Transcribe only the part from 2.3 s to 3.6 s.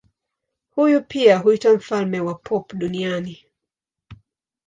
pop duniani.